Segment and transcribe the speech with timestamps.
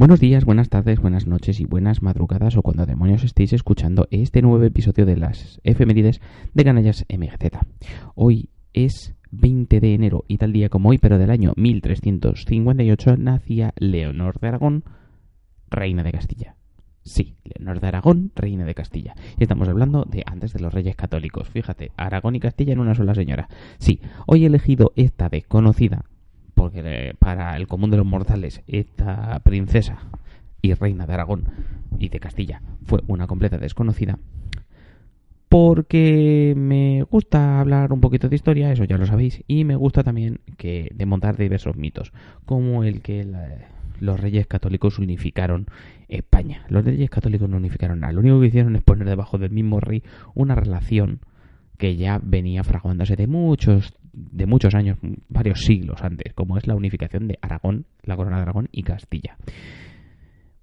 [0.00, 4.40] Buenos días, buenas tardes, buenas noches y buenas madrugadas o cuando demonios estéis escuchando este
[4.40, 6.22] nuevo episodio de las efemérides
[6.54, 7.58] de Canallas MGZ.
[8.14, 13.74] Hoy es 20 de enero y tal día como hoy, pero del año 1358, nacía
[13.76, 14.84] Leonor de Aragón,
[15.68, 16.56] reina de Castilla.
[17.02, 19.14] Sí, Leonor de Aragón, reina de Castilla.
[19.38, 21.48] Y estamos hablando de antes de los reyes católicos.
[21.48, 23.48] Fíjate, Aragón y Castilla en una sola señora.
[23.78, 26.04] Sí, hoy he elegido esta desconocida
[26.54, 29.98] porque para el común de los mortales esta princesa
[30.60, 31.48] y reina de Aragón
[31.98, 34.18] y de Castilla fue una completa desconocida,
[35.48, 40.04] porque me gusta hablar un poquito de historia, eso ya lo sabéis, y me gusta
[40.04, 42.12] también que montar diversos mitos,
[42.44, 43.24] como el que
[44.00, 45.66] los reyes católicos unificaron
[46.08, 46.64] España.
[46.68, 49.80] Los reyes católicos no unificaron nada, lo único que hicieron es poner debajo del mismo
[49.80, 50.02] rey
[50.34, 51.20] una relación
[51.78, 54.98] que ya venía fraguándose de muchos de muchos años,
[55.28, 59.36] varios siglos antes, como es la unificación de Aragón, la corona de Aragón y Castilla.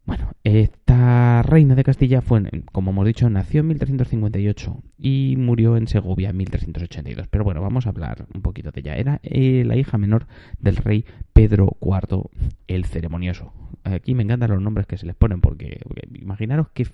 [0.07, 2.41] Bueno, esta reina de Castilla fue,
[2.71, 7.27] como hemos dicho, nació en 1358 y murió en Segovia en 1382.
[7.27, 8.95] Pero bueno, vamos a hablar un poquito de ella.
[8.95, 10.25] Era eh, la hija menor
[10.59, 12.29] del rey Pedro IV
[12.67, 13.51] el Ceremonioso.
[13.83, 15.81] Aquí me encantan los nombres que se les ponen porque,
[16.13, 16.87] imaginaros qué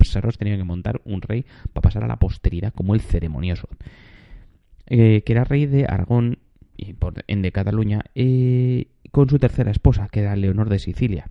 [0.00, 3.68] cerros tenía que montar un rey para pasar a la posteridad como el Ceremonioso.
[4.86, 6.38] Eh, que era rey de Aragón
[6.78, 11.30] y en de Cataluña, eh, con su tercera esposa, que era Leonor de Sicilia.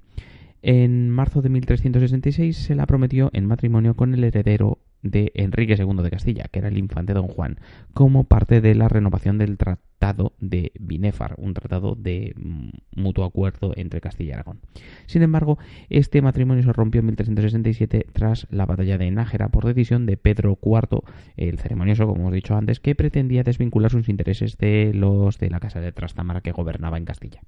[0.61, 6.02] En marzo de 1366 se la prometió en matrimonio con el heredero de Enrique II
[6.03, 7.59] de Castilla, que era el infante don Juan,
[7.94, 13.73] como parte de la renovación del Tratado de Binefar, un tratado de mm, mutuo acuerdo
[13.75, 14.59] entre Castilla y Aragón.
[15.05, 20.05] Sin embargo, este matrimonio se rompió en 1367 tras la batalla de Nájera por decisión
[20.05, 21.02] de Pedro IV,
[21.37, 25.59] el ceremonioso, como hemos dicho antes, que pretendía desvincular sus intereses de los de la
[25.59, 27.42] Casa de Trastámara que gobernaba en Castilla.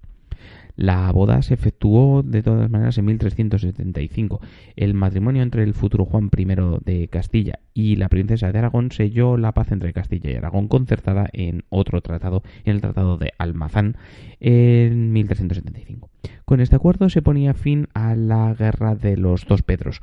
[0.75, 4.39] La boda se efectuó de todas maneras en 1375.
[4.77, 6.45] El matrimonio entre el futuro Juan I
[6.85, 11.27] de Castilla y la princesa de Aragón selló la paz entre Castilla y Aragón concertada
[11.33, 13.97] en otro tratado, en el Tratado de Almazán,
[14.39, 16.09] en 1375.
[16.45, 20.01] Con este acuerdo se ponía fin a la guerra de los dos Pedros.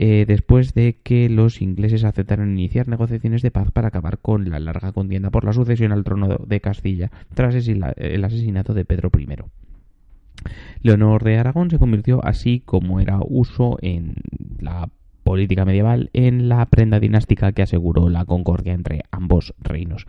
[0.00, 4.60] Eh, después de que los ingleses aceptaran iniciar negociaciones de paz para acabar con la
[4.60, 9.26] larga contienda por la sucesión al trono de Castilla tras el asesinato de Pedro I.
[10.82, 14.14] Leonor de Aragón se convirtió así como era uso en
[14.60, 14.88] la
[15.28, 20.06] política medieval en la prenda dinástica que aseguró la concordia entre ambos reinos.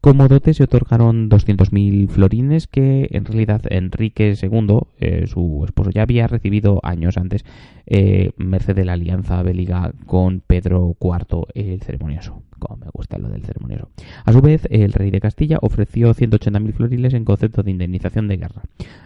[0.00, 6.02] Como dote se otorgaron 200.000 florines que en realidad Enrique II, eh, su esposo, ya
[6.02, 7.44] había recibido años antes,
[7.86, 12.42] eh, merced de la alianza bélica con Pedro IV el ceremonioso.
[12.60, 12.99] Como me gusta.
[14.30, 18.36] A su vez, el rey de Castilla ofreció 180.000 floriles en concepto de indemnización de
[18.36, 18.62] guerra.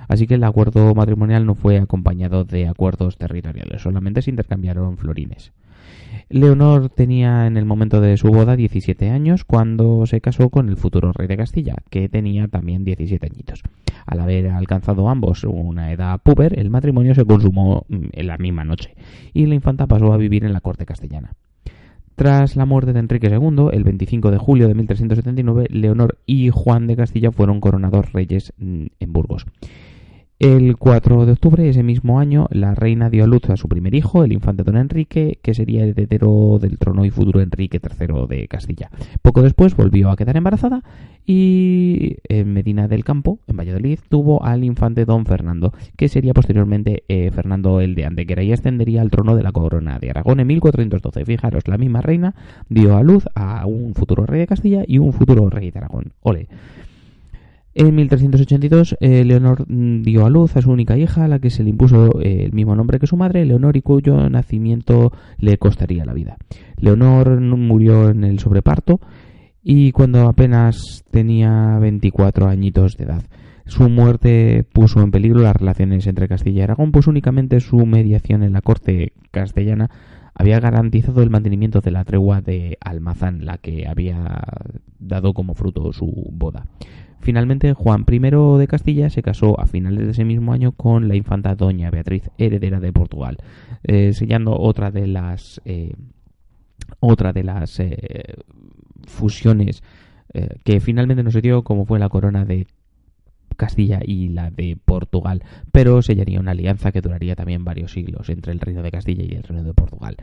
[0.06, 5.52] Así que el acuerdo matrimonial no fue acompañado de acuerdos territoriales, solamente se intercambiaron florines.
[6.28, 10.76] Leonor tenía en el momento de su boda 17 años cuando se casó con el
[10.76, 13.62] futuro rey de Castilla, que tenía también 17 añitos.
[14.04, 18.64] Al haber alcanzado ambos una edad puber, el matrimonio se consumó mm, en la misma
[18.64, 18.94] noche
[19.32, 21.32] y la infanta pasó a vivir en la corte castellana.
[22.14, 26.86] Tras la muerte de Enrique II, el 25 de julio de 1379, Leonor y Juan
[26.86, 29.46] de Castilla fueron coronados reyes mm, en Burgos.
[30.40, 33.94] El 4 de octubre ese mismo año, la reina dio a luz a su primer
[33.94, 38.48] hijo, el infante don Enrique, que sería heredero del trono y futuro Enrique III de
[38.48, 38.90] Castilla.
[39.22, 40.82] Poco después volvió a quedar embarazada
[41.24, 47.04] y en Medina del Campo, en Valladolid, tuvo al infante don Fernando, que sería posteriormente
[47.06, 50.48] eh, Fernando el de Antequera y ascendería al trono de la corona de Aragón en
[50.48, 51.24] 1412.
[51.24, 52.34] Fijaros, la misma reina
[52.68, 56.12] dio a luz a un futuro rey de Castilla y un futuro rey de Aragón.
[56.22, 56.48] Ole.
[57.76, 61.50] En 1382, eh, Leonor mm, dio a luz a su única hija, a la que
[61.50, 65.58] se le impuso eh, el mismo nombre que su madre, Leonor, y cuyo nacimiento le
[65.58, 66.36] costaría la vida.
[66.78, 69.00] Leonor murió en el sobreparto
[69.62, 73.22] y cuando apenas tenía 24 añitos de edad.
[73.66, 78.42] Su muerte puso en peligro las relaciones entre Castilla y Aragón, pues únicamente su mediación
[78.42, 79.90] en la corte castellana
[80.34, 84.42] había garantizado el mantenimiento de la tregua de Almazán, la que había
[84.98, 86.66] dado como fruto su boda.
[87.20, 91.16] Finalmente, Juan I de Castilla se casó a finales de ese mismo año con la
[91.16, 93.38] infanta Doña Beatriz, heredera de Portugal,
[93.82, 95.94] eh, sellando otra de las eh,
[97.00, 98.34] otra de las eh,
[99.06, 99.82] fusiones
[100.64, 102.66] que finalmente no se dio, como fue la corona de
[103.56, 105.42] Castilla y la de Portugal,
[105.72, 109.34] pero sellaría una alianza que duraría también varios siglos entre el reino de Castilla y
[109.34, 110.16] el reino de Portugal.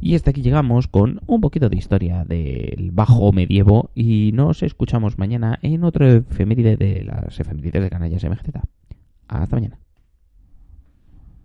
[0.00, 5.18] Y hasta aquí llegamos con un poquito de historia del bajo medievo y nos escuchamos
[5.18, 8.50] mañana en otro efeméride de las efemérides de Canallas MGZ.
[9.28, 9.83] Hasta mañana.